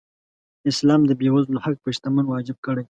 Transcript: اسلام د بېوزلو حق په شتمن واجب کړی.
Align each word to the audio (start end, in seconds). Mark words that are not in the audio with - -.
اسلام 0.71 1.01
د 1.07 1.11
بېوزلو 1.19 1.63
حق 1.65 1.77
په 1.83 1.89
شتمن 1.95 2.25
واجب 2.29 2.57
کړی. 2.65 2.85